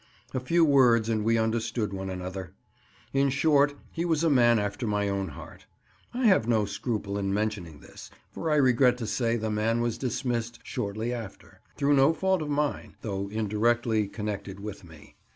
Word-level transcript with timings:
A 0.33 0.39
few 0.39 0.65
words 0.65 1.09
and 1.09 1.23
we 1.23 1.37
understood 1.37 1.93
one 1.93 2.09
another; 2.09 2.53
in 3.13 3.29
short, 3.29 3.75
he 3.91 4.03
was 4.03 4.23
a 4.23 4.31
man 4.31 4.57
after 4.57 4.87
my 4.87 5.07
own 5.07 5.27
heart. 5.27 5.67
I 6.11 6.25
have 6.25 6.47
no 6.47 6.65
scruple 6.65 7.19
in 7.19 7.31
mentioning 7.31 7.81
this, 7.81 8.09
for 8.31 8.49
I 8.49 8.55
regret 8.55 8.97
to 8.97 9.05
say 9.05 9.35
the 9.37 9.51
man 9.51 9.79
was 9.79 9.99
dismissed 9.99 10.57
shortly 10.63 11.13
after—through 11.13 11.93
no 11.93 12.13
fault 12.13 12.41
of 12.41 12.49
mine, 12.49 12.95
though 13.01 13.29
indirectly 13.29 14.07
connected 14.07 14.59
with 14.59 14.83
me. 14.83 15.17